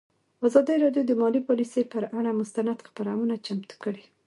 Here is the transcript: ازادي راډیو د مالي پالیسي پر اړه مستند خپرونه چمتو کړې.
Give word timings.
ازادي 0.47 0.75
راډیو 0.83 1.03
د 1.07 1.11
مالي 1.21 1.41
پالیسي 1.47 1.83
پر 1.91 2.03
اړه 2.17 2.31
مستند 2.39 2.85
خپرونه 2.87 3.33
چمتو 3.45 3.75
کړې. 3.83 4.03